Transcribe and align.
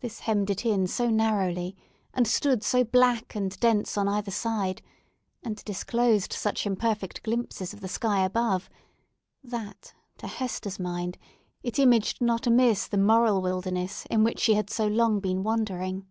This 0.00 0.20
hemmed 0.20 0.48
it 0.48 0.64
in 0.64 0.86
so 0.86 1.10
narrowly, 1.10 1.76
and 2.14 2.26
stood 2.26 2.62
so 2.62 2.82
black 2.82 3.34
and 3.34 3.60
dense 3.60 3.98
on 3.98 4.08
either 4.08 4.30
side, 4.30 4.80
and 5.42 5.62
disclosed 5.66 6.32
such 6.32 6.64
imperfect 6.64 7.22
glimpses 7.22 7.74
of 7.74 7.82
the 7.82 7.86
sky 7.88 8.24
above, 8.24 8.70
that, 9.44 9.92
to 10.16 10.28
Hester's 10.28 10.78
mind, 10.80 11.18
it 11.62 11.78
imaged 11.78 12.22
not 12.22 12.46
amiss 12.46 12.88
the 12.88 12.96
moral 12.96 13.42
wilderness 13.42 14.06
in 14.06 14.24
which 14.24 14.40
she 14.40 14.54
had 14.54 14.70
so 14.70 14.86
long 14.86 15.20
been 15.20 15.42
wandering. 15.42 16.06